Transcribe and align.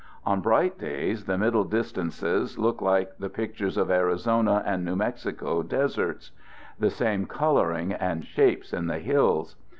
On 0.25 0.41
bright 0.41 0.79
days 0.79 1.25
the 1.25 1.37
middle 1.37 1.63
distances 1.63 2.57
look 2.57 2.81
like 2.81 3.15
the 3.19 3.29
pictures 3.29 3.77
of 3.77 3.91
Arizona 3.91 4.63
and 4.65 4.83
New 4.83 4.95
Mexico 4.95 5.61
des 5.61 5.89
erts; 5.95 6.31
the 6.79 6.89
same 6.89 7.27
coloring 7.27 7.93
and 7.93 8.25
shapes 8.25 8.73
in 8.73 8.87
the 8.87 8.97
hills. 8.97 9.55